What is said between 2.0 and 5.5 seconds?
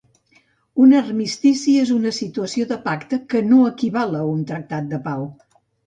situació de pacte que no equival a un tractat de pau.